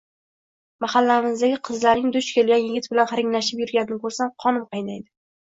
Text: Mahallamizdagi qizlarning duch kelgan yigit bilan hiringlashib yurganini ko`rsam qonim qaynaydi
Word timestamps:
Mahallamizdagi 0.85 1.59
qizlarning 1.69 2.15
duch 2.15 2.31
kelgan 2.39 2.65
yigit 2.65 2.89
bilan 2.95 3.11
hiringlashib 3.13 3.63
yurganini 3.67 4.01
ko`rsam 4.09 4.35
qonim 4.47 4.67
qaynaydi 4.75 5.07